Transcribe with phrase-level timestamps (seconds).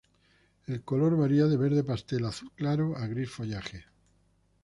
[0.65, 3.85] El color varía de verde pastel, azul claro a gris follaje.